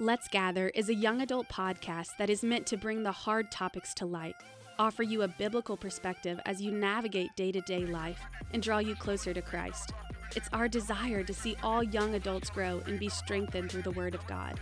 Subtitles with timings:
[0.00, 3.92] Let's Gather is a young adult podcast that is meant to bring the hard topics
[3.96, 4.34] to light,
[4.78, 8.18] offer you a biblical perspective as you navigate day to day life,
[8.54, 9.92] and draw you closer to Christ.
[10.34, 14.14] It's our desire to see all young adults grow and be strengthened through the Word
[14.14, 14.58] of God.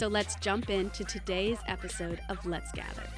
[0.00, 3.08] So let's jump into today's episode of Let's Gather.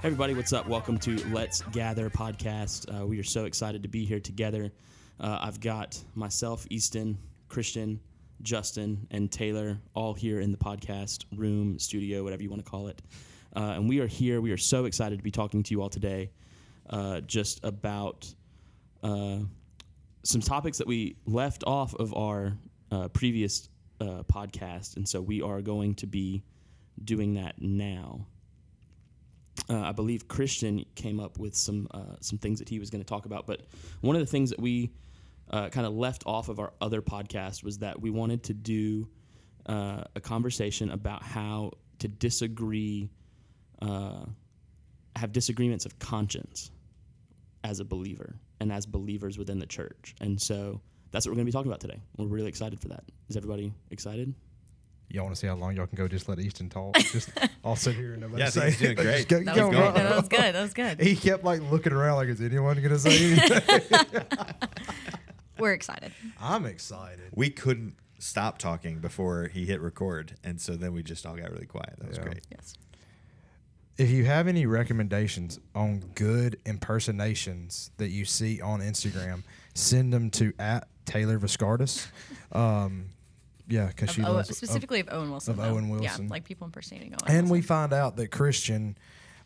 [0.00, 0.66] Hey everybody, what's up?
[0.66, 2.88] Welcome to Let's Gather podcast.
[2.88, 4.72] Uh, we are so excited to be here together.
[5.20, 7.18] Uh, I've got myself, Easton,
[7.50, 8.00] Christian,
[8.42, 12.88] Justin, and Taylor all here in the podcast room, studio, whatever you want to call
[12.88, 13.00] it.
[13.54, 14.40] Uh, and we are here.
[14.40, 16.30] We are so excited to be talking to you all today
[16.90, 18.32] uh, just about
[19.02, 19.38] uh,
[20.22, 22.56] some topics that we left off of our
[22.90, 23.68] uh, previous
[24.00, 24.96] uh, podcast.
[24.96, 26.42] And so we are going to be
[27.04, 28.26] doing that now.
[29.68, 31.86] Uh, I believe Christian came up with some
[32.20, 33.46] some things that he was going to talk about.
[33.46, 33.62] But
[34.00, 34.92] one of the things that we
[35.50, 39.08] uh, kind of left off of our other podcast was that we wanted to do
[39.66, 43.10] uh, a conversation about how to disagree,
[43.80, 44.24] uh,
[45.16, 46.70] have disagreements of conscience
[47.64, 50.14] as a believer and as believers within the church.
[50.20, 52.00] And so that's what we're going to be talking about today.
[52.16, 53.04] We're really excited for that.
[53.28, 54.34] Is everybody excited?
[55.10, 56.08] Y'all want to see how long y'all can go?
[56.08, 56.96] Just let Easton talk.
[56.98, 57.28] Just
[57.62, 59.28] I'll sit here and nobody Yeah, I think say he's doing great.
[59.28, 59.82] go- That go was on.
[59.92, 59.94] good.
[60.02, 60.54] No, that was good.
[60.54, 61.00] That was good.
[61.02, 64.22] He kept like looking around like, is anyone going to say anything?
[65.62, 66.12] We're excited.
[66.40, 67.30] I'm excited.
[67.32, 71.50] We couldn't stop talking before he hit record, and so then we just all got
[71.52, 71.94] really quiet.
[71.98, 72.24] That was Yeah.
[72.24, 72.40] great.
[72.50, 72.74] Yes.
[73.96, 79.42] If you have any recommendations on good impersonations that you see on Instagram,
[79.74, 82.06] send them to at Taylor Viscardis.
[82.52, 83.06] Um,
[83.68, 85.52] yeah, because she Owen- loves of- specifically of Owen Wilson.
[85.52, 85.64] of though.
[85.74, 86.24] Owen Wilson.
[86.24, 87.20] Yeah, like people impersonating Owen.
[87.36, 87.68] and we Wilson.
[87.68, 88.96] find out that Christian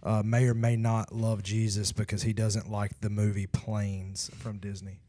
[0.03, 4.59] uh, may or may not love Jesus because he doesn't like the movie Planes from
[4.59, 5.00] Disney.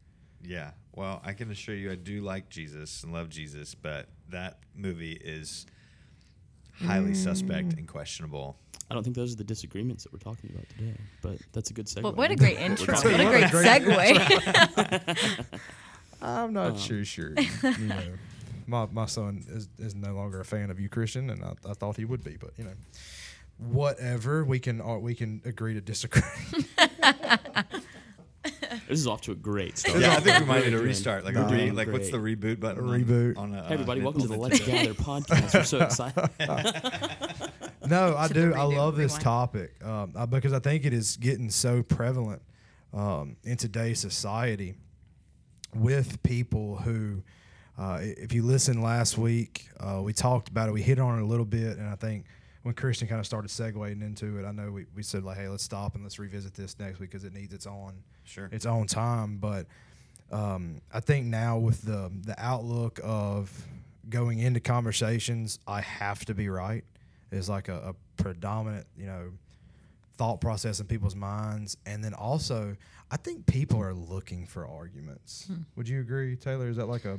[0.42, 0.72] Yeah.
[0.98, 5.12] Well, I can assure you, I do like Jesus and love Jesus, but that movie
[5.12, 5.64] is
[6.84, 8.56] highly suspect and questionable.
[8.90, 11.72] I don't think those are the disagreements that we're talking about today, but that's a
[11.74, 12.02] good segue.
[12.02, 12.94] Well, what a great What intro.
[12.94, 15.46] What a What great a great- segue.
[16.22, 17.32] I'm not Um, too sure.
[17.62, 18.02] you know,
[18.66, 21.74] my my son is, is no longer a fan of you, Christian, and I, I
[21.74, 22.74] thought he would be, but you know,
[23.58, 24.44] whatever.
[24.44, 26.22] We can uh, we can agree to disagree.
[28.88, 30.00] This is off to a great start.
[30.00, 31.22] Yeah, I think we might need a restart.
[31.22, 31.46] Like, No.
[31.46, 32.78] a re, like what's the reboot button?
[32.78, 33.36] A reboot.
[33.36, 35.52] On, a, Hey everybody, uh, welcome to the on Let's Gather podcast.
[35.54, 36.30] We're so excited.
[37.86, 38.54] no, I do.
[38.54, 39.24] I love this rewind.
[39.24, 42.40] topic um, uh, because I think it is getting so prevalent
[42.94, 44.74] um, in today's society
[45.74, 47.22] with people who.
[47.76, 50.72] Uh, if you listen last week, uh, we talked about it.
[50.72, 52.24] We hit on it a little bit, and I think
[52.62, 55.46] when Christian kind of started segueing into it, I know we, we said like, "Hey,
[55.46, 57.92] let's stop and let's revisit this next week because it needs its own
[58.28, 58.48] Sure.
[58.52, 59.66] its own time." But
[60.30, 63.50] um, I think now with the the outlook of
[64.08, 66.84] going into conversations, I have to be right
[67.30, 69.32] is like a, a predominant, you know,
[70.16, 72.76] thought process in people's minds, and then also
[73.10, 75.46] I think people are looking for arguments.
[75.46, 75.62] Hmm.
[75.76, 76.68] Would you agree, Taylor?
[76.68, 77.18] Is that like a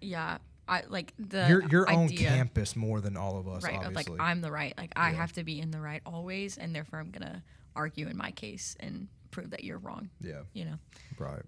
[0.00, 0.38] yeah,
[0.68, 3.82] I like the you're you're on campus more than all of us, right?
[3.84, 4.08] Of like.
[4.18, 4.74] I'm the right.
[4.76, 5.16] Like I Yeah.
[5.16, 7.42] have to be in the right always, and therefore I'm gonna
[7.76, 10.10] argue in my case and prove that you're wrong.
[10.20, 10.78] yeah, You know.
[11.18, 11.42] right.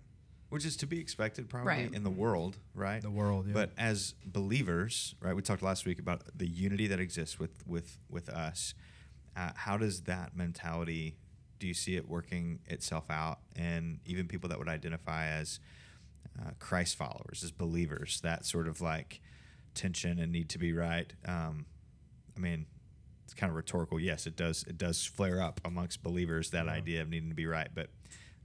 [0.49, 1.93] Which is to be expected probably Right.
[1.95, 3.03] in the world, right?
[3.03, 3.53] The world, yeah.
[3.53, 5.35] But as believers, right?
[5.35, 8.75] We talked last week about the unity that exists with with with us.
[9.37, 11.17] Uh, how does that mentality?
[11.59, 15.59] Do you see it working itself out, and even people that would identify as
[16.41, 19.21] uh, Christ followers, as believers, that sort of like
[19.75, 21.13] tension and need to be right.
[21.27, 21.67] Um,
[22.37, 22.67] I mean,
[23.27, 24.01] it's kind of rhetorical.
[24.01, 24.65] Yes, it does.
[24.69, 27.69] It does flare up amongst believers that idea of needing to be right.
[27.75, 27.91] But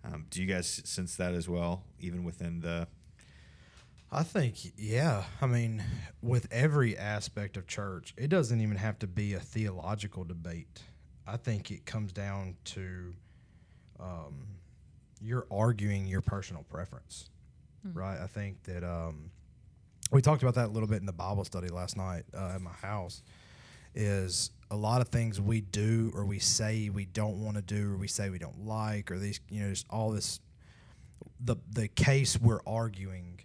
[0.03, 2.87] um, do you guys sense that as well, even within the
[4.13, 5.23] I think, yeah.
[5.41, 5.81] I mean,
[6.21, 10.81] with every aspect of church, it doesn't even have to be a theological debate.
[11.25, 13.13] I think it comes down to
[14.01, 14.47] um,
[15.21, 17.29] you're arguing your personal preference,
[17.93, 18.19] right?
[18.21, 19.31] I think that um,
[20.11, 22.61] we talked about that a little bit in the Bible study last night uh, at
[22.61, 23.21] my house.
[23.95, 27.93] Is a lot of things we do or we say we don't want to do
[27.93, 30.39] or we say we don't like or these, you know, just all this.
[31.43, 33.41] The the case we're arguing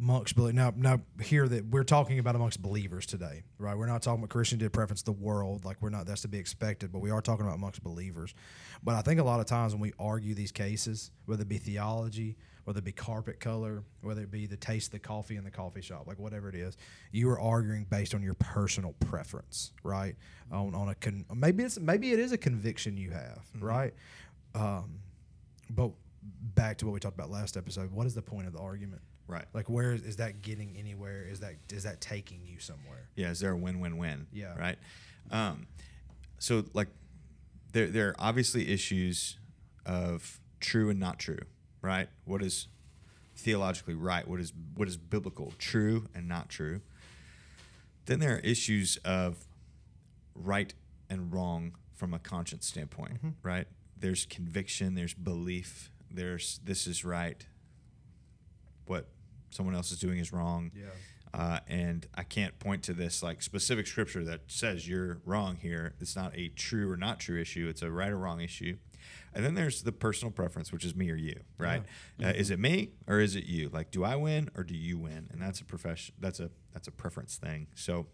[0.00, 0.54] amongst believers.
[0.54, 3.76] Now, now here that we're talking about amongst believers today, right?
[3.76, 6.06] We're not talking about Christian did preference the world, like we're not.
[6.06, 8.34] That's to be expected, but we are talking about amongst believers.
[8.82, 11.58] But I think a lot of times when we argue these cases, whether it be
[11.58, 15.44] theology, whether it be carpet color, whether it be the taste of the coffee in
[15.44, 16.76] the coffee shop, like whatever it is,
[17.12, 20.16] you are arguing based on your personal preference, right?
[20.50, 23.94] On on a con- maybe it's maybe it is a conviction you have, right?
[24.54, 25.00] Um,
[25.70, 25.90] but
[26.54, 29.02] back to what we talked about last episode, what is the point of the argument?
[29.26, 29.46] Right.
[29.54, 31.26] Like where is, is that getting anywhere?
[31.30, 33.08] Is that is that taking you somewhere?
[33.16, 34.26] Yeah, is there a win-win-win?
[34.32, 34.56] Yeah.
[34.56, 34.76] Right.
[35.30, 35.66] Um,
[36.38, 36.88] so like,
[37.72, 39.38] there there are obviously issues
[39.86, 41.38] of true and not true.
[41.84, 42.08] Right.
[42.24, 42.68] What is
[43.36, 44.26] theologically right?
[44.26, 45.52] What is what is biblical?
[45.58, 46.80] True and not true.
[48.06, 49.46] Then there are issues of
[50.34, 50.72] right
[51.10, 53.18] and wrong from a conscience standpoint.
[53.42, 53.66] Right.
[53.98, 54.94] There's conviction.
[54.94, 55.90] There's belief.
[56.10, 57.44] There's this is right.
[58.86, 59.08] What
[59.50, 60.70] someone else is doing is wrong.
[60.74, 60.86] Yeah.
[61.34, 65.94] Uh, and I can't point to this like specific scripture that says you're wrong here.
[66.00, 67.66] It's not a true or not true issue.
[67.68, 68.78] It's a right or wrong issue.
[69.34, 71.82] And then there's the personal preference, which is me or you, right?
[72.22, 73.68] Uh, is it me or is it you?
[73.68, 75.28] Like, do I win or do you win?
[75.32, 76.14] And that's a profession.
[76.20, 77.66] That's a that's a preference thing.
[77.74, 78.06] So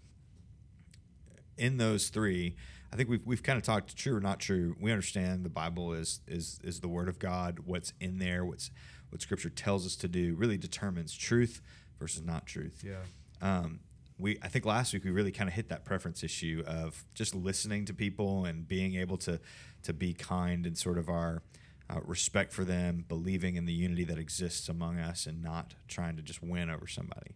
[1.59, 2.57] in those three,
[2.93, 4.77] I think we've, we've kind of talked true or not true.
[4.81, 7.61] We understand the Bible is is is the Word of God.
[7.65, 8.71] What's in there, what's
[9.11, 11.61] what Scripture tells us to do, really determines truth
[11.99, 12.83] versus not truth.
[12.85, 13.03] Yeah.
[13.43, 13.81] Um,
[14.21, 17.35] we I think last week we really kind of hit that preference issue of just
[17.35, 19.41] listening to people and being able to
[19.83, 21.43] to be kind and sort of our
[21.89, 26.17] uh, respect for them, believing in the unity that exists among us, and not trying
[26.17, 27.35] to just win over somebody.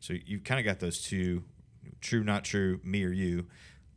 [0.00, 1.44] So you've kind of got those two
[2.00, 3.46] true, not true, me or you.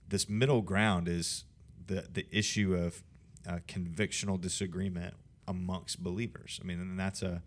[0.08, 1.44] This middle ground is
[1.88, 3.04] the the issue of
[3.48, 5.16] uh, convictional disagreement
[5.48, 6.60] amongst believers.
[6.62, 7.42] I mean, and that's a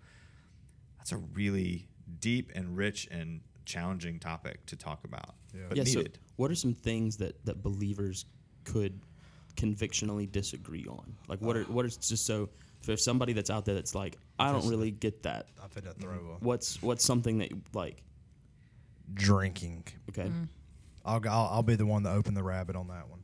[0.98, 1.88] that's a really
[2.18, 5.62] deep and rich and challenging topic to talk about, Yeah.
[5.68, 5.84] but yeah.
[5.84, 6.04] So,
[6.36, 8.26] what are some things that that believers
[8.64, 9.00] could
[9.56, 11.14] convictionally disagree on?
[11.28, 12.48] Like, what are what is just so
[12.80, 15.48] if there's somebody that's out there that's like, I don't really get that.
[15.62, 18.02] I fit that throw a What's what's something that like?
[19.12, 19.84] drinking.
[20.10, 20.30] Okay,
[21.04, 23.20] I'll, I'll I'll be the one to open the rabbit on that one.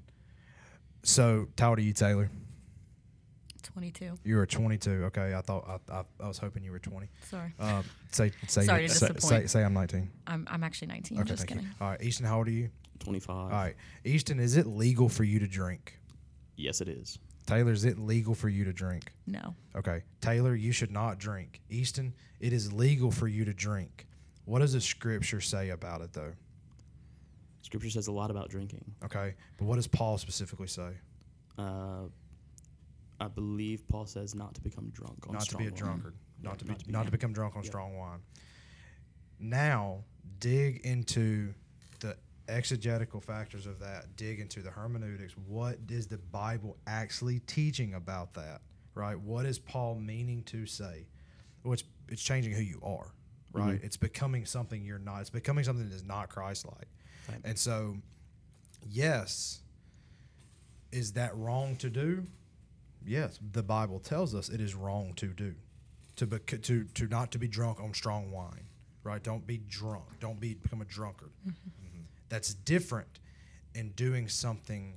[1.02, 2.30] So, how old are you, Taylor?
[3.62, 4.18] 22.
[4.24, 4.90] You were 22.
[5.06, 7.08] Okay, I thought I, I, I was hoping you were 20.
[7.28, 7.52] Sorry.
[7.58, 10.10] Um, say say Sorry to say, say, say I'm 19.
[10.36, 11.18] I'm, I'm actually 19.
[11.18, 11.64] Okay, just thank kidding.
[11.64, 11.70] you.
[11.80, 12.68] All right, Easton, how old are you?
[12.98, 13.52] twenty five.
[13.52, 13.74] All right,
[14.04, 15.98] Easton, is it legal for you to drink?
[16.56, 17.18] Yes, it is.
[17.46, 19.12] Taylor, is it legal for you to drink?
[19.26, 19.54] No.
[19.76, 21.60] Okay, Taylor, you should not drink.
[21.70, 24.06] Easton, it is legal for you to drink.
[24.46, 26.32] What does the scripture say about it, though?
[27.62, 28.84] Scripture says a lot about drinking.
[29.04, 30.90] Okay, but what does Paul specifically say?
[31.58, 32.02] Uh,
[33.20, 35.76] I believe Paul says not to become drunk on not to be a wine.
[35.76, 37.68] drunkard, not Yeah, to be not to be- not to become drunk on Yeah.
[37.70, 38.20] strong wine.
[39.38, 40.04] Now,
[40.38, 41.54] dig into
[42.00, 42.16] the
[42.48, 44.16] exegetical factors of that.
[44.16, 45.34] Dig into the hermeneutics.
[45.46, 48.60] What is the Bible actually teaching about that?
[48.94, 49.18] Right?
[49.18, 51.06] What is Paul meaning to say?
[51.62, 53.12] Well, it's, it's changing who you are.
[53.52, 53.76] Right?
[53.76, 53.86] Mm-hmm.
[53.86, 55.20] It's becoming something you're not.
[55.20, 56.88] It's becoming something that is not Christ-like.
[57.28, 57.40] Right.
[57.44, 57.96] And so,
[58.86, 59.62] yes,
[60.92, 62.24] is that wrong to do?
[63.04, 65.54] Yes, the Bible tells us it is wrong to do,
[66.16, 68.66] to bec- to to not to be drunk on strong wine,
[69.06, 69.22] right?
[69.22, 70.04] Don't be drunk.
[70.20, 71.30] Don't be become a drunkard.
[71.40, 71.50] Mm-hmm.
[71.50, 72.02] mm-hmm.
[72.28, 73.20] That's different
[73.74, 74.94] in doing something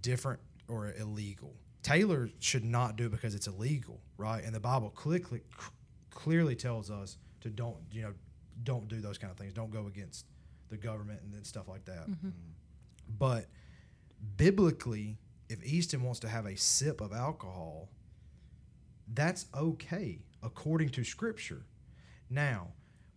[0.00, 1.54] different or illegal.
[1.82, 4.42] Taylor should not do it because it's illegal, right?
[4.44, 5.42] And the Bible clearly
[6.10, 8.14] clearly tells us to don't you know
[8.62, 9.52] don't do those kind of things.
[9.52, 10.26] Don't go against
[10.68, 12.08] the government and then stuff like that.
[12.08, 12.28] Mm-hmm.
[12.28, 13.12] Mm-hmm.
[13.18, 13.46] But
[14.36, 15.18] biblically,
[15.48, 17.88] if Easton wants to have a sip of alcohol,
[19.12, 21.62] that's okay according to Scripture.
[22.30, 22.68] Now,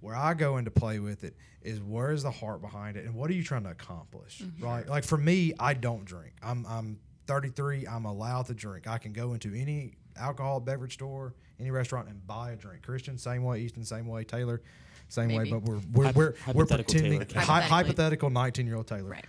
[0.01, 3.13] where I go into play with it is where is the heart behind it and
[3.13, 4.63] what are you trying to accomplish, mm-hmm.
[4.63, 4.87] right?
[4.87, 6.33] Like for me, I don't drink.
[6.41, 7.85] I'm I'm 33.
[7.85, 8.87] I'm allowed to drink.
[8.87, 12.81] I can go into any alcohol beverage store, any restaurant, and buy a drink.
[12.83, 13.59] Christian, same way.
[13.59, 14.23] Easton, same way.
[14.23, 14.61] Taylor,
[15.09, 15.51] same Maybe.
[15.51, 15.59] way.
[15.59, 19.25] But we're we're Hypo- we're, we're pretending hy- hypothetical 19 year old Taylor Right.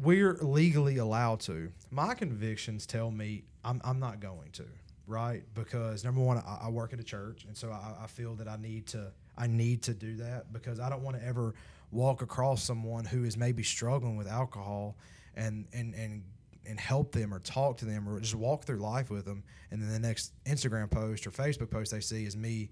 [0.00, 1.72] we're legally allowed to.
[1.90, 4.64] My convictions tell me I'm, I'm not going to,
[5.06, 5.42] right?
[5.54, 8.48] Because number one, I, I work at a church, and so I, I feel that
[8.48, 11.54] I need to I need to do that because I don't want to ever
[11.90, 14.96] walk across someone who is maybe struggling with alcohol
[15.34, 16.22] and and and
[16.66, 19.82] and help them or talk to them or just walk through life with them, and
[19.82, 22.70] then the next Instagram post or Facebook post they see is me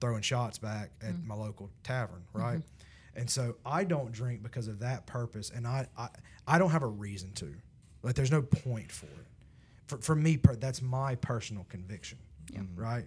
[0.00, 1.28] throwing shots back at mm-hmm.
[1.28, 2.40] my local tavern, mm-hmm.
[2.40, 2.62] right?
[3.16, 6.08] And so I don't drink because of that purpose, and I, I
[6.46, 7.54] I don't have a reason to.
[8.02, 9.26] Like, there's no point for it.
[9.86, 12.18] For, for me, per, that's my personal conviction,
[12.74, 13.04] right?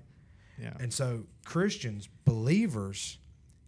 [0.62, 0.74] Yeah.
[0.80, 3.18] And so Christians, believers,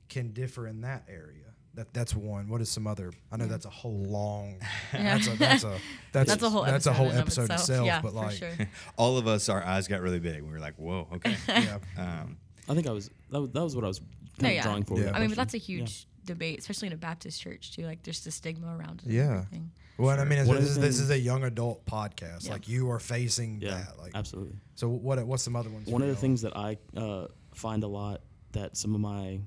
[0.10, 1.46] can differ in that area.
[1.76, 2.50] That that's one.
[2.50, 3.12] What is some other?
[3.32, 4.60] I know that's a whole long.
[4.92, 5.78] That's a that's a
[6.12, 7.60] that's, That's a whole that's a episode whole in episode itself.
[7.62, 7.86] itself.
[7.86, 8.50] Yeah, but like, sure.
[8.98, 10.42] All of us, our eyes got really big.
[10.42, 12.38] We were like, "Whoa, okay." yeah, um,
[12.68, 14.10] I think I was that was, that was what I was kind
[14.42, 14.64] No, of yeah.
[14.64, 15.00] drawing for.
[15.00, 15.12] Yeah.
[15.14, 15.76] I mean, but that's a question.
[15.76, 15.82] Yeah.
[15.86, 17.84] huge debate, especially in a Baptist church too.
[17.86, 19.06] Like, there's the stigma around it.
[19.06, 19.32] and Yeah.
[19.38, 19.72] everything.
[20.00, 22.46] Well, and I mean, One of this, the is, this is a young adult podcast.
[22.46, 22.54] Yeah.
[22.54, 24.00] Like you are facing Yeah, that.
[24.00, 24.56] Like, absolutely.
[24.76, 25.22] so what?
[25.28, 25.88] What's some other ones?
[25.88, 26.22] One of the y'all?
[26.22, 28.22] things that I uh, find a lot
[28.54, 29.40] that some of my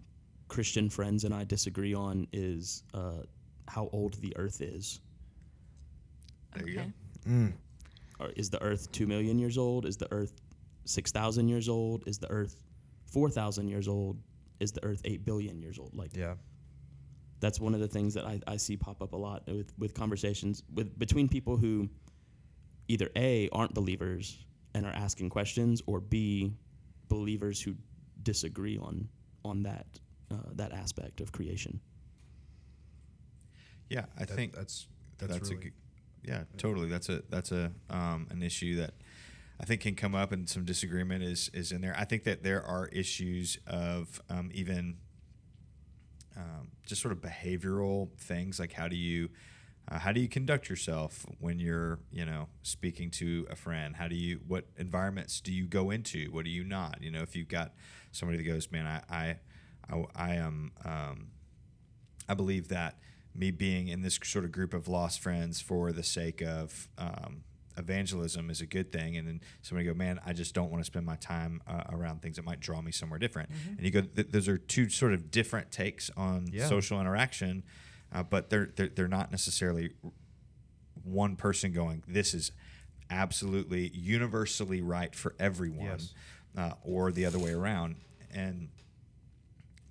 [0.49, 3.23] Christian friends and I disagree on is uh,
[3.67, 5.01] how old the Earth is.
[6.55, 6.83] There you go.
[7.27, 7.53] Mm.
[8.21, 9.87] Or is the Earth two million years old?
[9.87, 10.35] Is the Earth
[10.85, 12.05] six thousand years old?
[12.07, 12.57] Is the Earth
[13.07, 14.19] four thousand years old?
[14.61, 15.97] Is the Earth eight billion years old?
[15.97, 16.35] Like Yeah.
[17.43, 19.93] That's one of the things that I, I see pop up a lot with, with
[19.95, 21.89] conversations with between people who
[22.89, 24.39] either a aren't believers
[24.75, 26.55] and are asking questions or b
[27.09, 27.75] believers who
[28.23, 29.09] disagree on
[29.45, 29.87] on that
[30.31, 31.81] uh, that aspect of creation
[33.89, 34.87] Yeah, I That- think that's
[35.19, 35.73] that's, that's, really a good,
[36.25, 36.89] yeah, totally.
[36.89, 38.95] That's a that's a um, an issue that
[39.61, 41.95] I think can come up, and some disagreement is is in there.
[41.99, 44.97] I think that there are issues of um, even
[46.37, 49.31] um, just sort of behavioral things, like how do you
[49.91, 53.97] uh, how do you conduct yourself when you're you know speaking to a friend?
[53.97, 56.31] How do you what environments do you go into?
[56.31, 56.99] What do you not?
[57.01, 57.73] You know, if you've got
[58.13, 59.37] somebody that goes, man, I I
[59.91, 60.73] I, I am.
[60.85, 61.29] Um,
[62.29, 62.99] I believe that
[63.35, 67.43] me being in this sort of group of lost friends for the sake of um,
[67.77, 70.87] evangelism is a good thing, and then somebody go, man, I just don't want to
[70.87, 73.51] spend my time uh, around things that might draw me somewhere different.
[73.77, 76.69] And you go, th- those are two sort of different takes on Yeah.
[76.69, 77.63] social interaction,
[78.13, 79.91] uh, but they're, they're they're not necessarily
[81.05, 82.53] one person going, this is
[83.11, 86.15] absolutely universally right for everyone, Yes.
[86.57, 87.97] uh, or the other way around,
[88.33, 88.69] and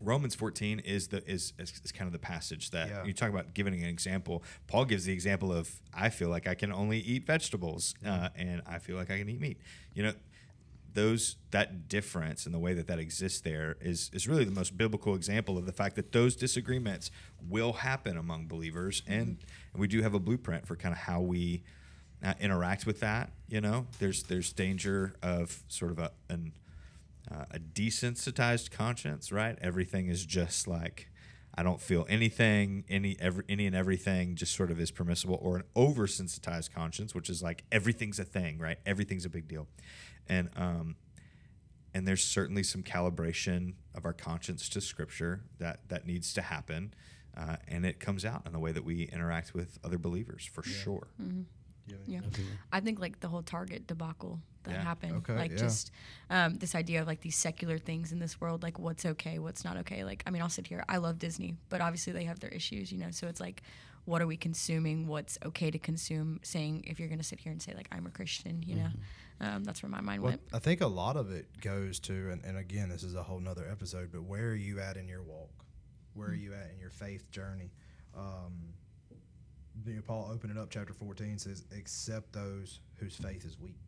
[0.02, 3.04] Romans 14 is the is, is, is kind of the passage that Yeah.
[3.06, 4.44] you talk about giving an example.
[4.68, 8.62] Paul gives the example of I feel like I can only eat vegetables uh, and
[8.66, 9.58] I feel like I can eat meat.
[9.94, 10.14] You know,
[10.94, 14.78] those that difference in the way that that exists there is is really the most
[14.78, 17.12] biblical example of the fact that those disagreements
[17.50, 19.38] will happen among believers and,
[19.74, 21.64] and we do have a blueprint for kind of how we
[22.24, 23.32] uh, interact with that.
[23.48, 26.52] You know, there's there's danger of sort of a an
[27.32, 29.58] uh, a desensitized conscience, right?
[29.62, 31.10] Everything is just like
[31.54, 35.58] I don't feel anything, any every any and everything just sort of is permissible, or
[35.58, 38.78] an oversensitized conscience, which is like everything's a thing, right?
[38.86, 39.68] Everything's a big deal,
[40.28, 40.96] and um,
[41.94, 46.94] and there's certainly some calibration of our conscience to Scripture that that needs to happen,
[47.36, 50.64] uh, and it comes out in the way that we interact with other believers for
[50.64, 51.08] sure.
[52.08, 52.22] Yeah.
[52.72, 54.84] I think like the whole Target debacle that Yeah.
[54.84, 55.58] happened, Okay, like yeah.
[55.58, 55.92] just
[56.30, 59.64] um, this idea of like these secular things in this world, like what's okay, what's
[59.64, 60.04] not okay.
[60.04, 60.84] Like, I mean, I'll sit here.
[60.90, 63.12] I love Disney, but obviously they have their issues, you know.
[63.12, 63.64] So it's like,
[64.06, 65.08] what are we consuming?
[65.08, 66.40] What's okay to consume?
[66.44, 68.90] Saying if you're gonna sit here and say like I'm a Christian, you know,
[69.40, 70.42] um, that's where my mind Well, went.
[70.54, 73.40] I think a lot of it goes to, and, and again, this is a whole
[73.40, 75.50] nother episode, but where are you at in your walk?
[76.14, 77.72] Where are you at in your faith journey?
[78.18, 78.74] Um,
[79.86, 83.80] you know, Paul opened it up, chapter 14 says, Accept those whose faith is weak,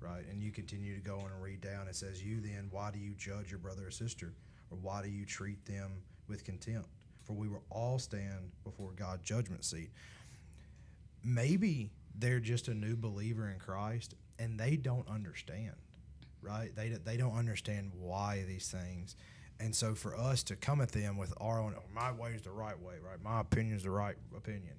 [0.00, 0.24] right?
[0.30, 1.88] And you continue to go on and read down.
[1.88, 4.34] It says, You then, why do you judge your brother or sister?
[4.70, 5.92] Or why do you treat them
[6.28, 6.88] with contempt?
[7.24, 9.90] For we will all stand before God's judgment seat
[11.26, 15.74] maybe they're just a new believer in Christ and they don't understand,
[16.40, 16.74] right?
[16.74, 19.16] They they don't understand why these things.
[19.58, 22.42] And so for us to come at them with our own, oh, my way is
[22.42, 23.20] the right way, right?
[23.22, 24.74] My opinion is the right opinion.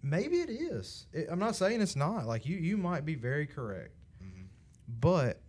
[0.00, 1.06] Maybe it is.
[1.12, 2.26] It, I'm not saying it's not.
[2.26, 3.92] Like you, you might be very correct,
[4.88, 5.40] but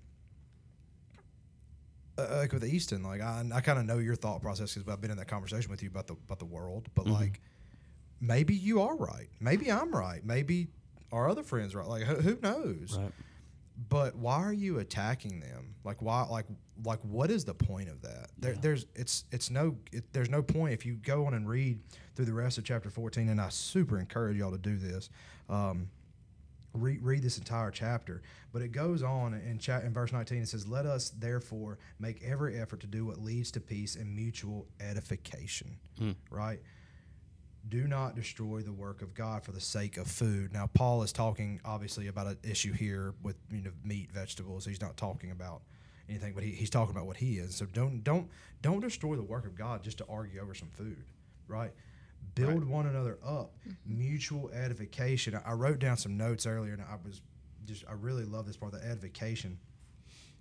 [2.18, 5.01] uh, like with Easton, like I, I kind of know your thought process because I've
[5.01, 6.88] been in that conversation with you about the about the world.
[6.96, 7.42] But like,
[8.22, 9.27] maybe you are right.
[9.39, 10.25] Maybe I'm right.
[10.25, 10.68] Maybe
[11.12, 11.88] our other friends are right.
[11.88, 12.98] Like who, who knows?
[12.98, 13.12] right
[13.89, 15.75] But why are you attacking them?
[15.84, 16.24] Like why?
[16.24, 16.46] Like
[16.86, 18.30] like what is the point of that?
[18.38, 18.60] There, Yeah.
[18.62, 21.80] There's it's it's no it, there's no point if you go on and read
[22.15, 23.27] through the rest of chapter 14.
[23.27, 25.10] And I super encourage y'all to do this.
[25.50, 25.89] Um,
[26.75, 28.22] read, read this entire chapter.
[28.51, 30.41] But it goes on in, chat, in verse 19.
[30.41, 34.15] It says, Let us therefore make every effort to do what leads to peace and
[34.15, 35.77] mutual edification.
[35.98, 36.12] Hmm.
[36.29, 36.60] Right?
[37.67, 40.53] Do not destroy the work of God for the sake of food.
[40.53, 44.65] Now, Paul is talking obviously about an issue here with you know meat, vegetables.
[44.65, 45.63] He's not talking about
[46.08, 47.55] anything, but he, he's talking about what he is.
[47.55, 48.29] So don't don't
[48.62, 51.03] don't destroy the work of God just to argue over some food,
[51.48, 51.72] right?
[52.34, 53.98] Build one another up, mm-hmm.
[53.98, 55.36] mutual edification.
[55.36, 57.22] I, I wrote down some notes earlier, and I was
[57.65, 59.58] just I really love this part, the edification.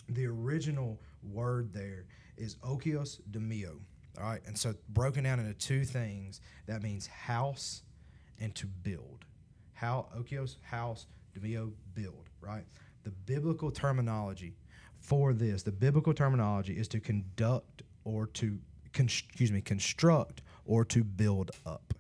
[0.09, 3.79] The original word there is okios demio.
[4.19, 7.83] All right, and so broken down into two things, that means house
[8.41, 9.25] and to build.
[9.73, 12.29] How okios house, demio build.
[12.41, 12.65] Right.
[13.03, 14.55] The biblical terminology
[14.99, 18.59] for this, the biblical terminology is to conduct or to
[18.93, 21.95] con- excuse me construct or to build up.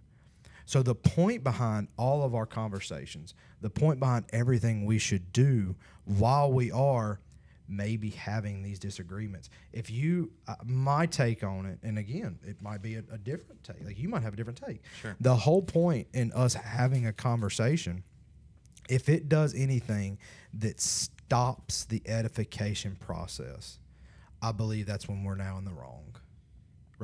[0.66, 5.76] So the point behind all of our conversations, the point behind everything we should do
[6.04, 7.20] while we are
[7.68, 9.48] maybe having these disagreements.
[9.72, 13.62] If you, uh, my take on it, and again, it might be a, a different
[13.64, 13.84] take.
[13.84, 14.82] Like you might have a different take.
[15.00, 15.16] Sure.
[15.20, 18.02] The whole point in us having a conversation,
[18.88, 20.18] if it does anything
[20.54, 23.78] that stops the edification process,
[24.42, 26.16] I believe that's when we're now in the wrong.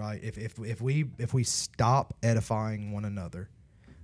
[0.00, 0.18] Right?
[0.24, 3.50] If if if we if we stop edifying one another,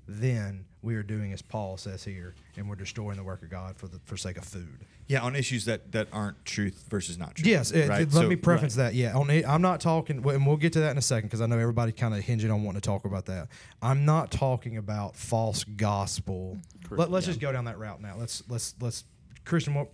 [0.07, 3.79] then we are doing as Paul says here, and we're destroying the work of God
[3.79, 4.85] for the for sake of food.
[5.07, 7.47] Yeah, on issues that that aren't truth versus not truth.
[7.47, 8.03] Yes, right?
[8.03, 8.95] it- let So- me preference that.
[8.95, 11.47] Yeah, on I'm not talking, and we'll get to that in a second because I
[11.47, 13.49] know everybody kind of hinging on wanting to talk about that.
[13.81, 16.59] I'm not talking about false gospel.
[16.85, 17.29] Correct, Let, us yeah.
[17.29, 18.17] just go down that route now.
[18.19, 19.05] Let's let's let's
[19.47, 19.89] Christian, what,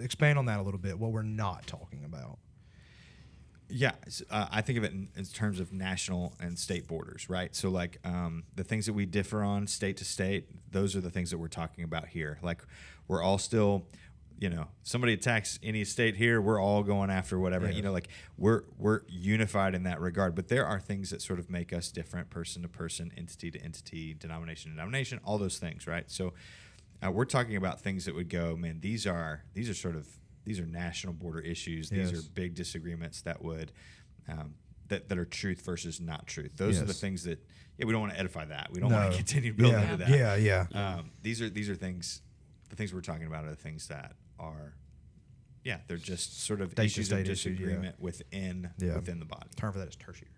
[0.00, 0.98] expand on that a little bit.
[0.98, 2.38] What we're not talking about.
[3.76, 3.90] Yeah,
[4.30, 7.52] uh, I think of it in, in terms of national and state borders, right?
[7.56, 11.10] So, like um, the things that we differ on state to state, those are the
[11.10, 12.38] things that we're talking about here.
[12.40, 12.62] Like,
[13.08, 13.88] we're all still,
[14.38, 17.66] you know, somebody attacks any state here, we're all going after whatever.
[17.66, 17.72] Yeah.
[17.72, 18.06] You know, like
[18.38, 20.36] we're we're unified in that regard.
[20.36, 23.60] But there are things that sort of make us different, person to person, entity to
[23.60, 26.08] entity, denomination to denomination, all those things, right?
[26.08, 26.32] So,
[27.04, 28.78] uh, we're talking about things that would go, man.
[28.82, 30.06] These are these are sort of
[30.44, 31.90] these are national border issues.
[31.90, 32.20] These Yes.
[32.20, 33.72] are big disagreements that would
[34.28, 34.54] um,
[34.88, 36.56] that that are truth versus not truth.
[36.56, 37.44] Those are the things that
[37.78, 38.68] yeah we don't want to edify that.
[38.72, 40.10] We don't want to continue building yeah, into that.
[40.10, 40.96] Yeah, yeah.
[40.98, 42.20] Um, these are these are things.
[42.70, 44.74] The things we're talking about are the things that are.
[45.64, 47.56] Yeah, they're just sort of State to issues of issue, yeah.
[47.56, 48.96] disagreement within Yeah.
[48.96, 49.48] within the body.
[49.56, 50.30] Term for that is tertiary.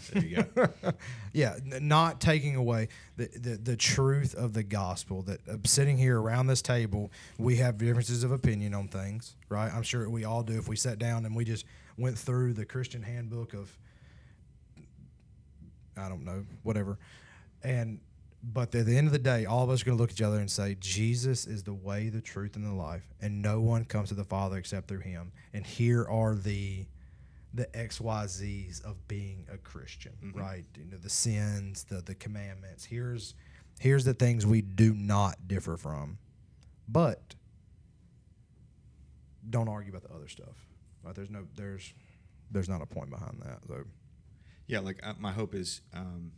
[0.00, 0.68] Go.
[1.32, 5.22] yeah, n- not taking away the, the, the truth of the gospel.
[5.22, 9.72] That uh, sitting here around this table, we have differences of opinion on things, right?
[9.72, 10.58] I'm sure we all do.
[10.58, 11.64] If we sat down and we just
[11.96, 13.76] went through the Christian handbook of,
[15.96, 16.98] I don't know, whatever,
[17.62, 18.00] and
[18.52, 20.16] but at the end of the day, all of us are going to look at
[20.16, 23.60] each other and say, Jesus is the way, the truth, and the life, and no
[23.60, 25.32] one comes to the Father except through Him.
[25.52, 26.86] And here are the
[27.56, 30.64] the XYZs of being a Christian, right?
[30.76, 32.84] You know, the sins, the the commandments.
[32.84, 33.34] Here's
[33.80, 36.18] here's the things we do not differ from.
[36.88, 37.34] But
[39.48, 40.66] don't argue about the other stuff.
[41.02, 41.14] Right?
[41.14, 41.92] There's no there's
[42.50, 43.60] there's not a point behind that.
[43.66, 43.84] So
[44.66, 46.32] Yeah, like uh, my hope is, um,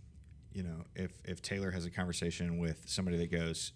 [0.53, 3.73] you know, if if Taylor has a conversation with somebody that goes,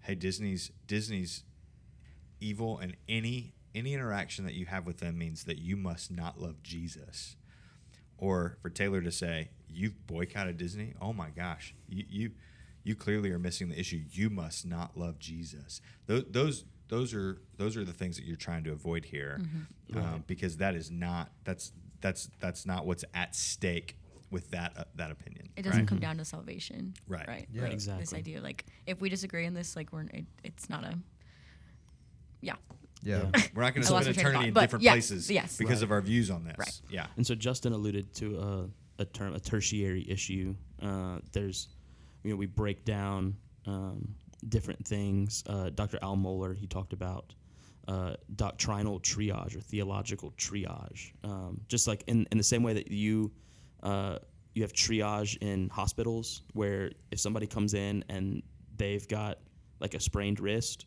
[0.00, 1.44] "Hey, Disney's Disney's
[2.40, 6.40] evil," and any any interaction that you have with them means that you must not
[6.40, 7.36] love Jesus,
[8.18, 12.30] or for Taylor to say, "You've boycotted Disney," oh my gosh, you you
[12.84, 14.02] you clearly are missing the issue.
[14.10, 15.80] You must not love Jesus.
[16.06, 19.40] Those those those are those are the things that you're trying to avoid here,
[19.94, 23.96] um, because that is not that's that's that's not what's at stake
[24.30, 25.48] with that uh, that opinion.
[25.56, 25.88] It doesn't right?
[25.88, 26.94] come down to salvation.
[27.06, 27.28] Right.
[27.28, 27.48] Right.
[27.52, 27.62] Yeah.
[27.62, 30.98] Like, This idea, like, if we disagree in this, like, we're it, it's not a.
[32.40, 32.56] Yeah.
[33.02, 33.26] Yeah.
[33.34, 33.42] Yeah.
[33.54, 35.56] We're not going to lost spend my train of eternity in different yes, places yes.
[35.56, 35.82] because Right.
[35.84, 36.56] of our views on this.
[36.58, 36.80] Right.
[36.90, 37.06] Yeah.
[37.16, 38.66] And so Justin alluded to uh,
[38.98, 40.54] a term, a tertiary issue.
[40.80, 41.68] Uh, there's,
[42.22, 43.36] you know, we break down
[43.66, 44.14] um,
[44.48, 45.42] different things.
[45.46, 45.98] Uh, Dr.
[46.02, 47.34] Al Mohler, he talked about
[47.88, 51.12] uh, doctrinal triage or theological triage.
[51.24, 53.32] Um, just like in, in the same way that you
[53.82, 54.18] uh,
[54.54, 58.42] you have triage in hospitals, where if somebody comes in and
[58.76, 59.38] they've got
[59.80, 60.86] like a sprained wrist,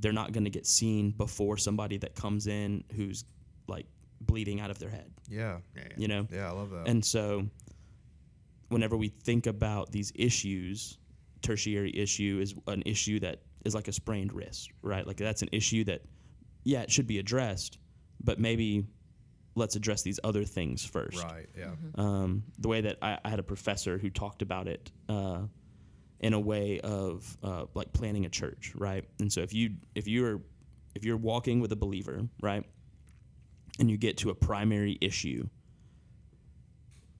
[0.00, 3.24] they're not going to get seen before somebody that comes in who's
[3.68, 3.86] like
[4.22, 5.58] bleeding out of their head Yeah.
[5.76, 5.94] Yeah, yeah.
[5.96, 6.88] you know Yeah, I love that.
[6.88, 7.46] and so
[8.68, 10.98] whenever we think about these issues
[11.42, 15.48] tertiary issue is an issue that is like a sprained wrist right like that's an
[15.52, 16.02] issue that
[16.64, 17.78] yeah it should be addressed
[18.22, 18.84] but maybe
[19.54, 21.48] let's address these other things first right.
[21.58, 21.70] Yeah.
[21.96, 25.40] um, the way that I, I had a professor who talked about it uh,
[26.20, 29.04] in a way of uh, like planning a church, right?
[29.18, 30.40] And so if you if you're
[30.94, 32.64] if you're walking with a believer, right,
[33.78, 35.48] and you get to a primary issue,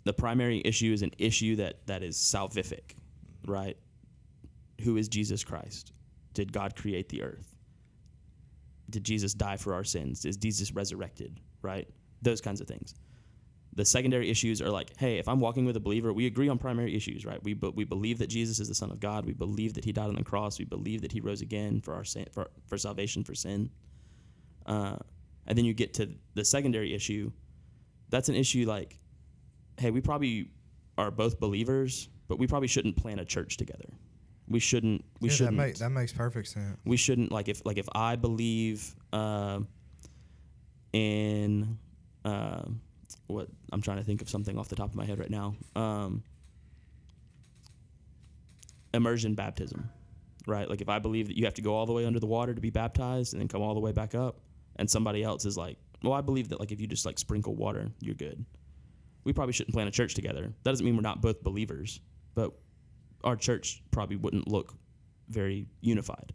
[0.04, 2.94] the primary issue is an issue that that is salvific,
[3.46, 3.76] right?
[4.82, 5.92] Who is Jesus Christ?
[6.34, 7.56] Did God create the earth?
[8.90, 10.24] Did Jesus die for our sins?
[10.24, 11.40] Is Jesus resurrected?
[11.62, 11.88] Right?
[12.22, 12.94] Those kinds of things
[13.74, 16.59] the secondary issues are like, hey, if I'm walking with a believer, we agree on
[16.59, 17.42] primary issues, right?
[17.42, 19.24] We but we believe that Jesus is the Son of God.
[19.24, 20.59] We believe that He died on the cross.
[20.59, 23.70] We believe that He rose again for our sin, for for salvation for sin.
[24.66, 24.96] Uh,
[25.46, 27.30] and then you get to the secondary issue.
[28.09, 28.98] That's an issue like,
[29.78, 30.50] hey, we probably
[30.98, 33.87] are both believers, but we probably shouldn't plant a church together.
[34.48, 35.04] We shouldn't.
[35.20, 36.76] We yeah, that, shouldn't make, that makes perfect sense.
[36.85, 39.61] we shouldn't like if like if I believe uh,
[40.92, 41.78] in
[42.24, 42.62] uh,
[43.26, 45.54] what I'm trying to think of something off the top of my head right now.
[45.76, 46.22] Um,
[48.92, 49.88] immersion baptism,
[50.46, 50.68] right?
[50.68, 52.54] Like if I believe that you have to go all the way under the water
[52.54, 54.40] to be baptized and then come all the way back up,
[54.76, 57.54] and somebody else is like, well, I believe that like if you just like sprinkle
[57.54, 58.44] water, you're good.
[59.24, 60.52] We probably shouldn't plant a church together.
[60.62, 62.00] That doesn't mean we're not both believers,
[62.34, 62.52] but
[63.22, 64.74] our church probably wouldn't look
[65.28, 66.32] very unified.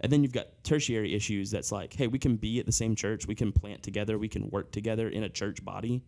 [0.00, 2.94] And then you've got tertiary issues that's like, hey, we can be at the same
[2.96, 6.02] church, we can plant together, we can work together in a church body,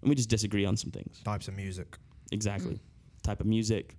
[0.00, 1.20] and we just disagree on some things.
[1.24, 1.96] Types of music.
[2.32, 2.80] Exactly.
[3.22, 3.96] Type of music,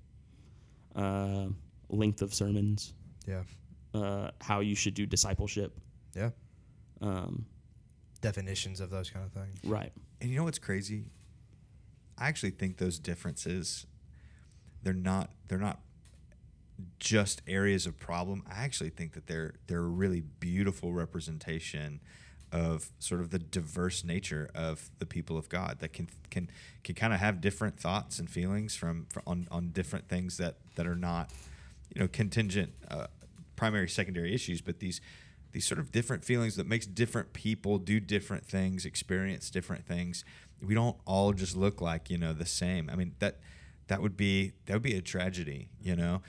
[0.95, 1.47] uh,
[1.89, 2.93] length of sermons,
[3.27, 3.43] Yeah.
[3.93, 5.79] uh, how you should do discipleship.
[6.15, 6.31] Yeah.
[7.01, 7.45] Um,
[8.21, 9.59] Definitions of those kind of things.
[9.65, 9.91] right.
[10.21, 11.11] And you know what's crazy?
[12.17, 13.85] I actually think those differences
[14.83, 15.79] they're not they're not
[16.99, 18.43] just areas of problem.
[18.49, 21.99] I actually think that they're they're a really beautiful representation
[22.51, 26.49] of sort of the diverse nature of the people of God that can can
[26.83, 30.57] can kind of have different thoughts and feelings from, from on on different things that
[30.75, 31.31] that are not
[31.93, 33.07] you know contingent uh,
[33.55, 35.01] primary secondary issues, but these
[35.51, 40.25] these sort of different feelings that makes different people do different things, experience different things.
[40.61, 42.89] We don't all just look like you know the same.
[42.89, 43.39] I mean that
[43.87, 45.69] that would be that would be a tragedy.
[45.81, 46.21] You know,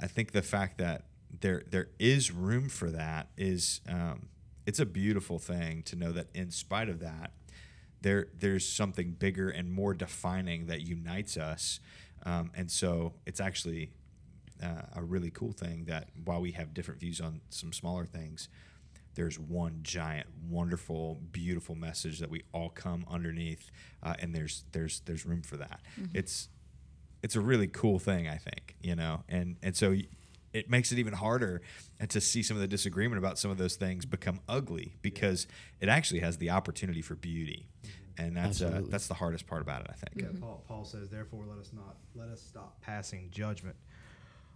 [0.00, 1.04] I think the fact that
[1.40, 4.28] there there is room for that is um,
[4.66, 7.32] it's a beautiful thing to know that in spite of that
[8.00, 11.80] there there's something bigger and more defining that unites us.
[12.24, 13.92] Um, and so it's actually
[14.62, 18.48] uh, a really cool thing that while we have different views on some smaller things
[19.14, 23.70] there's one giant wonderful beautiful message that we all come underneath
[24.02, 25.80] uh, and there's there's there's room for that.
[26.14, 26.48] It's
[27.22, 29.94] it's a really cool thing, I think, you know, and and so
[30.52, 31.60] it makes it even harder
[32.00, 35.46] and to see some of the disagreement about some of those things become ugly because
[35.80, 38.22] it actually has the opportunity for beauty, mm-hmm.
[38.22, 40.22] and that's uh, that's the hardest part about it, I think.
[40.22, 43.76] Yeah, Paul, Paul says, therefore, let us not let us stop passing judgment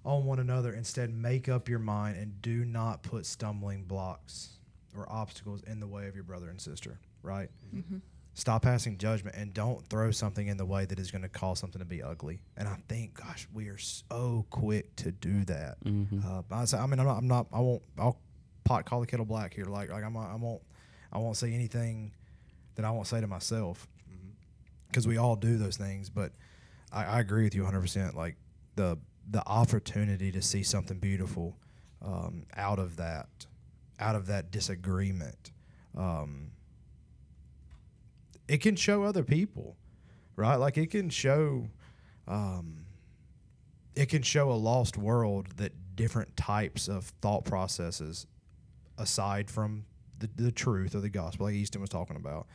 [0.04, 0.72] on one another.
[0.72, 4.50] Instead, make up your mind and do not put stumbling blocks
[4.96, 6.98] or obstacles in the way of your brother and sister.
[7.22, 7.50] Right?
[7.66, 7.78] Mm-hmm.
[7.78, 7.96] Mm-hmm.
[8.34, 11.58] Stop passing judgment and don't throw something in the way that is going to cause
[11.58, 12.40] something to be ugly.
[12.56, 15.76] And I think, gosh, we are so quick to do that.
[16.26, 18.18] Uh, I, say, I mean, I'm not, I'm not, I won't, I'll
[18.64, 19.66] pot call the kettle black here.
[19.66, 20.62] Like, like I'm, not- I won't,
[21.12, 22.12] I won't say anything
[22.76, 23.86] that I won't say to myself
[24.88, 26.08] because we all do those things.
[26.08, 26.32] But
[26.90, 27.80] I, I agree with you 100.
[27.82, 28.36] percent Like
[28.76, 28.96] the
[29.30, 31.56] the opportunity to see something beautiful
[32.04, 33.28] um, out of that,
[34.00, 35.52] out of that disagreement,
[35.96, 36.50] um,
[38.52, 39.78] it can show other people,
[40.36, 40.56] right?
[40.56, 41.70] Like it can show,
[42.28, 42.84] um,
[43.96, 48.26] it can show a lost world that different types of thought processes,
[48.98, 49.86] aside from
[50.18, 52.46] the, the truth of the gospel, like Easton was talking about,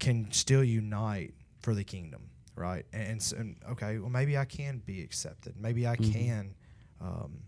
[0.00, 2.22] can still unite for the kingdom,
[2.56, 2.84] right?
[2.92, 5.54] And, and, and okay, well, maybe I can be accepted.
[5.56, 6.56] Maybe I can.
[7.00, 7.44] Um,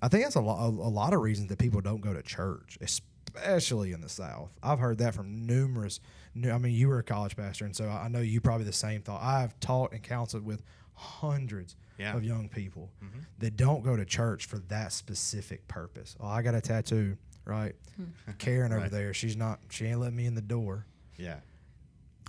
[0.00, 0.64] I think that's a lot.
[0.64, 4.52] A, a lot of reasons that people don't go to church, especially in the South.
[4.62, 5.98] I've heard that from numerous.
[6.34, 8.66] Nu- I mean, you were a college pastor, and so I I know you probably
[8.66, 9.22] the same thought.
[9.22, 10.62] I've taught and counseled with
[10.94, 12.16] hundreds Yeah.
[12.16, 12.90] of young people
[13.38, 16.16] that don't go to church for that specific purpose.
[16.20, 17.74] Oh, I got a tattoo, right?
[18.38, 18.90] Karen over Right.
[18.90, 19.60] there, she's not.
[19.70, 20.86] She ain't letting me in the door.
[21.16, 21.36] Yeah,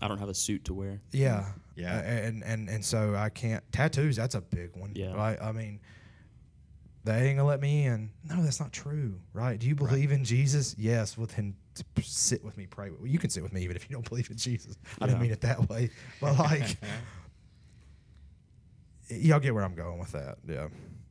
[0.02, 1.02] I don't have a suit to wear.
[1.12, 1.46] Yeah.
[1.76, 1.96] Yeah.
[1.98, 4.16] Uh, and and and so I can't tattoos.
[4.16, 4.92] That's a big one.
[4.96, 5.14] Yeah.
[5.14, 5.42] Right.
[5.42, 5.80] I mean,
[7.04, 8.12] they ain't gonna let me in.
[8.24, 9.20] No, that's not true.
[9.34, 9.60] Right?
[9.60, 10.76] Do you believe in Jesus?
[10.78, 11.18] Yes.
[11.18, 11.58] Well, then p-
[12.02, 12.66] sit with me.
[12.68, 12.90] Pray.
[12.90, 14.78] with Well, you can sit with me even if you don't believe in Jesus.
[15.02, 15.90] I didn't mean it that way.
[16.22, 16.78] But like,
[19.10, 20.38] y'all get where I'm going with that.
[20.48, 20.68] Yeah.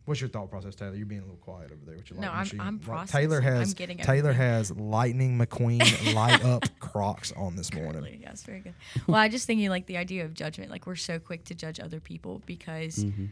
[0.07, 0.94] What's your thought process, Taylor?
[0.94, 2.90] You're being a little quiet over there with your No, lightning I'm- machine.
[2.90, 3.55] I'm Like, Taylor processing.
[3.55, 4.35] I'm has getting Taylor everything.
[4.40, 8.20] has Lightning McQueen light up Crocs on this morning.
[8.22, 8.74] Yes, very good.
[9.07, 10.70] Well, I just thinking like the idea of judgment.
[10.70, 13.27] Like we're so quick to judge other people because Mm-hmm.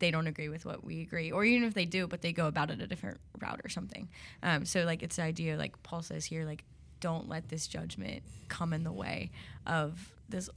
[0.00, 2.46] they don't agree with what we agree, or even if they do, but they go
[2.46, 4.06] about it a different route or something.
[4.42, 6.62] Um, so like it's the idea, like Paul says here, like
[7.00, 9.30] don't let this judgment come in the way
[9.66, 10.50] of this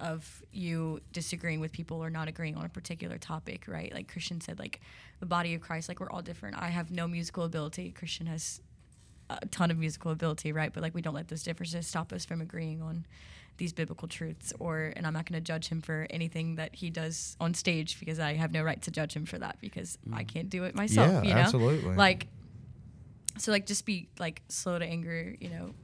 [0.00, 3.92] of you disagreeing with people or not agreeing on a particular topic, right?
[3.92, 4.80] Like Christian said, like
[5.18, 6.56] the body of Christ, like we're all different.
[6.56, 7.90] I have no musical ability.
[7.90, 8.60] Christian has
[9.28, 10.72] a ton of musical ability, right?
[10.72, 13.06] But like we don't let those differences stop us from agreeing on
[13.58, 16.90] these biblical truths or and I'm not going to judge him for anything that he
[16.90, 20.16] does on stage because I have no right to judge him for that because mm.
[20.16, 21.40] I can't do it myself, Yeah, you know?
[21.40, 21.96] absolutely.
[21.96, 22.28] Like
[23.36, 25.74] so like just be like slow to anger, you know,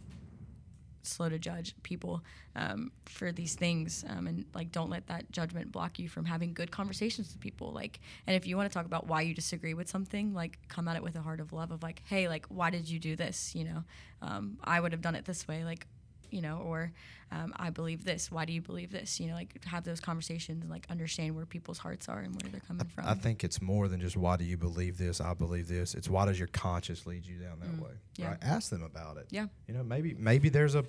[1.06, 2.22] slow to judge people
[2.56, 6.52] um, for these things um, and like don't let that judgment block you from having
[6.52, 9.74] good conversations with people like and if you want to talk about why you disagree
[9.74, 12.46] with something like come at it with a heart of love of like hey like
[12.46, 13.54] why did you do this?
[13.54, 13.84] You know?
[14.22, 15.86] Um, i would have done it this way like
[16.34, 16.92] you know, or
[17.30, 18.30] um, I believe this.
[18.30, 19.20] Why do you believe this?
[19.20, 22.50] You know, like have those conversations and like understand where people's hearts are and where
[22.50, 23.06] they're coming from.
[23.06, 25.20] I think it's more than just why do you believe this?
[25.20, 25.94] I believe this.
[25.94, 27.90] It's why does your conscience lead you down that way?
[27.90, 28.28] Mm, yeah.
[28.30, 28.38] Right?
[28.42, 29.28] Ask them about it.
[29.30, 29.46] Yeah.
[29.68, 30.84] You know, maybe maybe there's a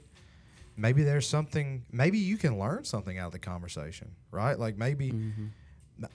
[0.76, 4.58] maybe there's something maybe you can learn something out of the conversation, right?
[4.58, 5.14] Like maybe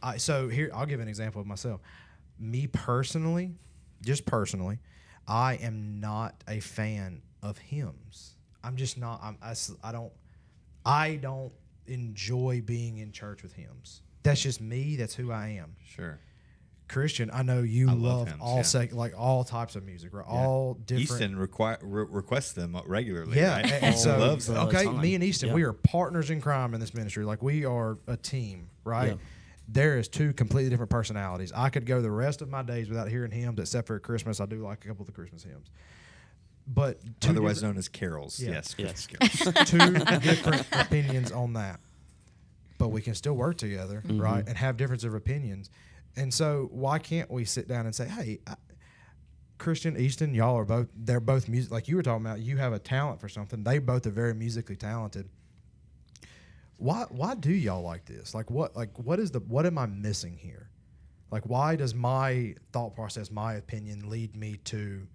[0.03, 1.81] I, so here I'll give an example of myself.
[2.38, 3.55] Me personally,
[4.03, 4.81] just personally,
[5.29, 8.35] I am not a fan of hymns.
[8.62, 9.20] I'm just not.
[9.23, 10.12] I'm, I, s- I don't.
[10.85, 11.53] I don't
[11.87, 14.03] enjoy being in church with hymns.
[14.23, 14.96] That's just me.
[14.96, 15.77] That's who I am.
[15.85, 16.18] Sure.
[16.88, 18.62] Christian, I know you I love, love hymns, all yeah.
[18.62, 20.27] sec, like all types of music, right?
[20.27, 21.03] All different.
[21.11, 23.37] Easton require re- requests them regularly.
[23.38, 23.64] Yeah, right?
[23.73, 24.57] and, and so loves them.
[24.68, 25.55] okay, me and Easton, Yeah.
[25.55, 27.25] we are partners in crime in this ministry.
[27.25, 29.11] Like we are a team, right?
[29.12, 29.14] Yeah.
[29.68, 31.53] There is two completely different personalities.
[31.55, 34.40] I could go the rest of my days without hearing hymns, except for Christmas.
[34.40, 35.70] I do like a couple of the Christmas hymns,
[36.73, 38.39] but two Otherwise known as carols.
[38.39, 38.51] Yeah.
[38.53, 38.75] Yes.
[38.79, 39.07] Yes.
[39.07, 39.69] Carols.
[39.69, 39.79] two
[40.21, 41.81] different opinions on that.
[42.79, 44.21] But we can still work together, Mm-hmm.
[44.21, 44.47] right?
[44.47, 45.69] And have difference of opinions.
[46.17, 48.55] And so why can't we sit down and say, hey, I,
[49.59, 52.73] Christian, Easton, y'all are both, they're both music, like you were talking about, you have
[52.73, 53.63] a talent for something.
[53.63, 55.29] They both are very musically talented.
[56.79, 58.35] Why, why do y'all like this?
[58.35, 60.71] Like what, like what is the, what am I missing here?
[61.31, 65.07] Like why does my thought process, my opinion lead me to,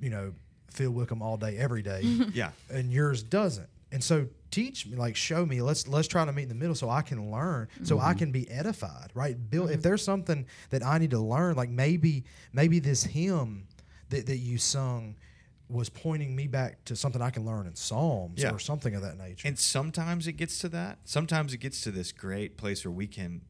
[0.00, 0.34] you know,
[0.70, 2.00] Phil Wickham all day, every day?
[2.34, 2.50] yeah.
[2.70, 3.68] and yours doesn't.
[3.92, 5.62] And so teach me, like show me.
[5.62, 8.18] Let's let's try to meet in the middle so I can learn, so I mm-hmm.
[8.18, 9.10] can be edified.
[9.14, 9.64] Right, Bill.
[9.64, 9.80] If mm-hmm.
[9.82, 13.68] there's something that I need to learn, like maybe maybe this hymn
[14.10, 15.16] that that you sung
[15.68, 18.52] was pointing me back to something I can learn in Psalms Yeah.
[18.52, 19.48] or something of that nature.
[19.48, 20.98] And sometimes it gets to that.
[21.04, 23.40] Sometimes it gets to this great place where we can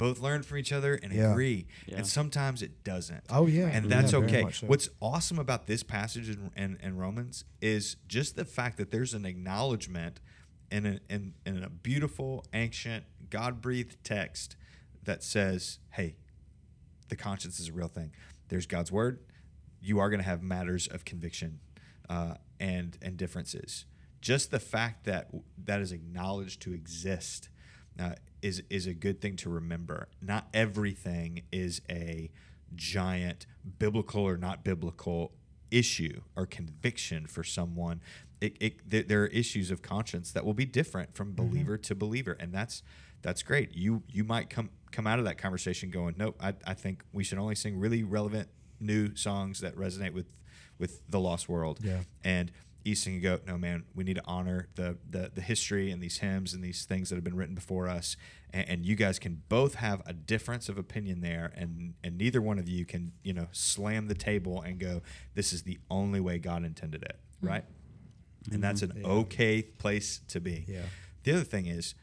[0.00, 1.30] both learn from each other and Yeah.
[1.32, 1.66] agree.
[1.86, 1.98] Yeah.
[1.98, 3.22] And sometimes it doesn't.
[3.28, 3.66] Oh, yeah.
[3.66, 4.50] And that's very okay.
[4.50, 4.66] so.
[4.66, 9.12] What's awesome about this passage in, in, in Romans is just the fact that there's
[9.12, 10.18] an acknowledgement
[10.70, 14.56] in a, in, in a beautiful, ancient, God breathed text
[15.04, 16.16] that says, hey,
[17.08, 18.12] the conscience is a real thing.
[18.48, 19.18] There's God's word.
[19.82, 21.60] You are going to have matters of conviction
[22.08, 23.84] uh, and and differences.
[24.20, 25.28] Just the fact that
[25.64, 27.48] that is acknowledged to exist
[27.98, 30.08] uh, is is a good thing to remember.
[30.20, 32.30] Not everything is a
[32.74, 33.46] giant
[33.78, 35.32] biblical or not biblical
[35.70, 38.00] issue or conviction for someone.
[38.40, 41.46] It, it, th- there are issues of conscience that will be different from mm-hmm.
[41.46, 42.82] believer to believer, and that's
[43.22, 43.74] that's great.
[43.74, 47.22] You you might come come out of that conversation going, nope, I, I think we
[47.22, 48.48] should only sing really relevant
[48.80, 50.26] new songs that resonate with
[50.78, 51.80] with the lost world.
[51.82, 52.00] Yeah.
[52.24, 52.50] And
[52.84, 56.18] Easton can go, no man, we need to honor the the, the history and these
[56.18, 58.16] hymns and these things that have been written before us.
[58.52, 62.40] And, and you guys can both have a difference of opinion there, and and neither
[62.40, 65.02] one of you can you know slam the table and go,
[65.34, 67.48] this is the only way God intended it, mm-hmm.
[67.48, 67.64] right?
[68.50, 69.04] And that's an mm-hmm.
[69.04, 70.64] okay place to be.
[70.66, 70.80] Yeah.
[71.24, 71.94] The other thing is,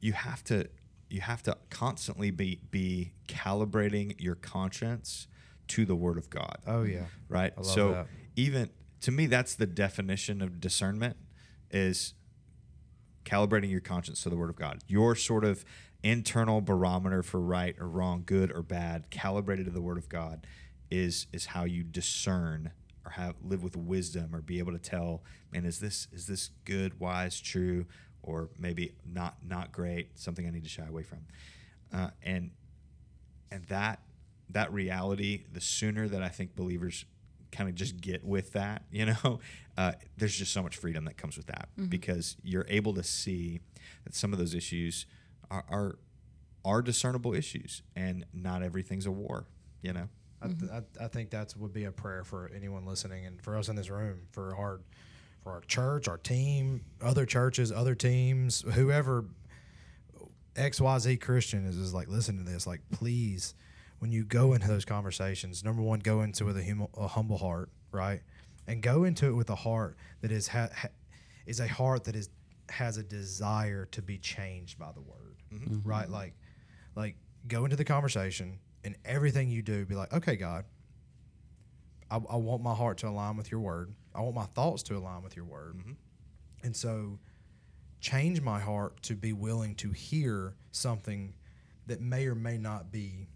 [0.00, 0.68] you have to
[1.10, 5.26] you have to constantly be be calibrating your conscience
[5.68, 7.52] to the Word of God oh yeah, right?
[7.62, 8.06] So that.
[8.36, 11.16] even to me, that's the definition of discernment
[11.70, 12.14] is
[13.24, 14.82] calibrating your conscience to the Word of God.
[14.86, 15.64] Your sort of
[16.02, 20.46] internal barometer for right or wrong, good or bad, calibrated to the Word of God,
[20.90, 22.70] is is how you discern
[23.04, 26.50] or have live with wisdom or be able to tell, man, is this is this
[26.64, 27.86] good, wise, true,
[28.22, 31.20] or maybe not not great, something I need to shy away from,
[31.92, 32.50] uh, and
[33.50, 34.00] and that
[34.50, 37.04] that reality the sooner that i think believers
[37.50, 39.40] kind of just get with that you know?
[39.78, 43.60] Uh, there's just so much freedom that comes with that because you're able to see
[44.02, 45.06] that some of those issues
[45.52, 45.98] are, are
[46.64, 49.46] are discernible issues and not everything's a war
[49.82, 50.08] you know?
[50.40, 53.56] I, th- I, I think that would be a prayer for anyone listening and for
[53.56, 54.80] us in this room, for our
[55.42, 59.24] for our church, our team, other churches, other teams, whoever
[60.54, 62.66] XYZ Christian is, is like listen to this.
[62.66, 63.54] Like please,
[63.98, 67.08] when you go into those conversations, number one, go into it with a, hum- a
[67.08, 68.20] humble heart, right?
[68.66, 70.88] And go into it with a heart that is ha- ha-
[71.46, 72.28] is a heart that is
[72.70, 75.88] has a desire to be changed by the word, mm-hmm.
[75.88, 76.04] right?
[76.04, 76.12] Mm-hmm.
[76.12, 76.34] Like
[76.94, 80.64] like go into the conversation and everything you do be like okay god
[82.10, 83.94] I, I want my heart to align with your word.
[84.14, 85.76] I want my thoughts to align with your word.
[85.76, 85.92] Mm-hmm.
[86.64, 87.18] And so
[88.00, 91.34] change my heart to be willing to hear something
[91.86, 93.28] that may or may not be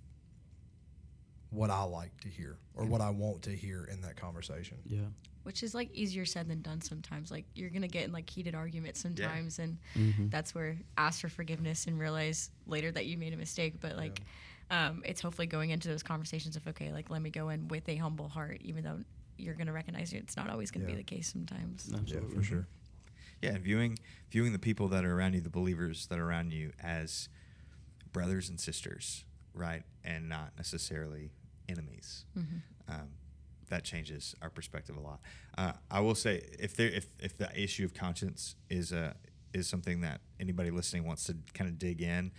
[1.53, 5.01] what i like to hear or what i want to hear in that conversation Yeah.
[5.45, 8.55] which is like easier said than done sometimes like you're gonna get in like heated
[8.55, 10.29] arguments sometimes and Mm-hmm.
[10.31, 14.21] that's where ask for forgiveness and realize later that you made a mistake but like
[14.71, 17.87] um, it's hopefully going into those conversations of okay like let me go in with
[17.89, 18.99] a humble heart even though
[19.37, 20.93] you're gonna recognize it's not always gonna Yeah.
[20.93, 21.91] be the case sometimes.
[21.93, 22.31] Absolutely.
[22.31, 22.67] Yeah, for sure.
[23.43, 23.99] Yeah, and viewing
[24.31, 27.29] viewing the people that are around you, the believers that are around you, as
[28.13, 31.33] brothers and sisters, right, and not necessarily
[31.69, 32.25] enemies.
[32.89, 33.09] Um,
[33.71, 35.21] that changes our perspective a lot.
[35.57, 39.15] Uh, I will say, if there, if if the issue of conscience is a
[39.55, 42.33] is something that anybody listening wants to kind of dig in,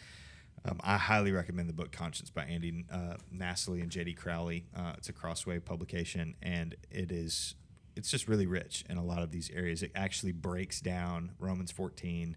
[0.65, 4.13] um, I highly recommend the book Conscience by Andy uh, and J.D.
[4.13, 4.65] Crowley.
[4.75, 7.55] Uh, it's a Crossway publication, and it is
[7.95, 9.83] it's just really rich in a lot of these areas.
[9.83, 12.35] It actually breaks down Romans 14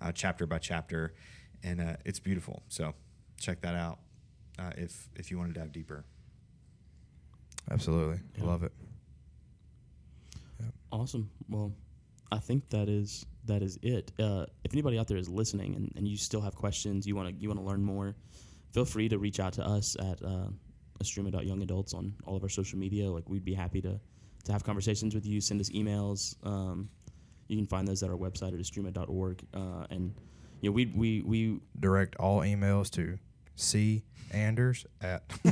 [0.00, 1.14] uh, chapter by chapter,
[1.62, 2.62] and uh, it's beautiful.
[2.68, 2.94] So
[3.38, 4.00] check that out
[4.58, 6.04] uh, if if you want to dive deeper.
[7.70, 8.20] Absolutely.
[8.36, 8.44] Yeah.
[8.44, 8.72] Love it.
[10.90, 11.30] Awesome.
[11.48, 11.72] Well,
[12.32, 14.12] I think that is that is it.
[14.18, 17.28] Uh, if anybody out there is listening and, and you still have questions, you want
[17.28, 18.14] to you want to learn more,
[18.72, 20.48] feel free to reach out to us at uh,
[21.00, 23.10] Adults on all of our social media.
[23.10, 24.00] Like we'd be happy to
[24.44, 25.40] to have conversations with you.
[25.40, 26.36] Send us emails.
[26.46, 26.88] Um,
[27.48, 29.42] you can find those at our website at istrouma.org.
[29.54, 30.14] Uh, and
[30.60, 33.18] you know we we we Direct all emails to
[33.58, 35.26] C Anders at.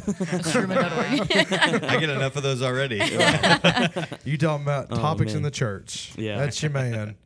[0.44, 1.32] Struma.org.
[1.84, 2.96] I get enough of those already.
[4.24, 6.12] you talking about Oh, topics in the church?
[6.16, 6.38] Yeah.
[6.38, 7.16] that's your man.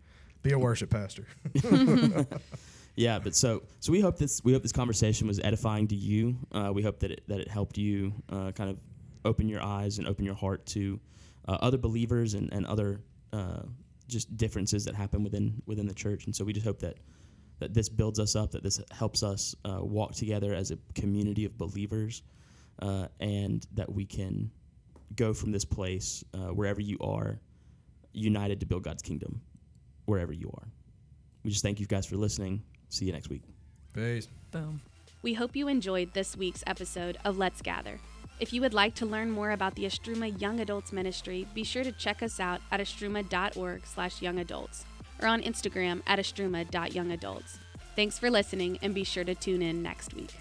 [0.42, 1.26] Be a worship pastor.
[2.96, 6.36] Yeah, but so so we hope this we hope this conversation was edifying to you.
[6.52, 8.78] Uh, we hope that it that it helped you uh, kind of
[9.24, 10.98] open your eyes and open your heart to
[11.48, 13.00] uh, other believers and and other
[13.32, 13.62] uh,
[14.08, 16.26] just differences that happen within within the church.
[16.26, 16.96] And so we just hope that
[17.60, 21.44] that this builds us up, that this helps us uh, walk together as a community
[21.44, 22.22] of believers,
[22.80, 24.50] uh, and that we can
[25.14, 27.38] go from this place uh, wherever you are,
[28.12, 29.40] united to build God's kingdom,
[30.06, 30.68] wherever you are.
[31.44, 32.62] We just thank you guys for listening.
[32.88, 33.42] See you next week.
[33.94, 34.28] Peace.
[34.50, 34.80] Boom.
[35.22, 38.00] We hope you enjoyed this week's episode of Let's Gather.
[38.40, 41.84] If you would like to learn more about the Istrouma Young Adults Ministry, be sure
[41.84, 44.84] to check us out at istrouma.org slash youngadults
[45.20, 47.58] or on Instagram at istrouma.youngadults.
[47.96, 50.34] Thanks for listening and be sure to tune in next week.